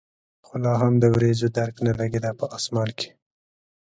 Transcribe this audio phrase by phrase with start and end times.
[0.45, 3.09] خو لا هم د ورېځو درک نه لګېده په اسمان کې.